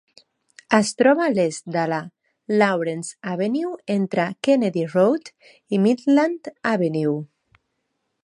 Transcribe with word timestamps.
Es 0.75 0.91
troba 1.01 1.23
a 1.25 1.33
l'est 1.33 1.67
de 1.75 1.83
la 1.91 1.99
Lawrence 2.61 3.29
Avenue 3.33 3.75
entre 3.97 4.25
Kennedy 4.47 4.85
Road 4.95 5.31
i 5.77 5.81
Midland 5.85 6.53
Avenue. 6.73 7.15